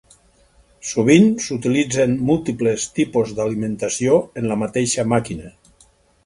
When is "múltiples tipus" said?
2.29-3.35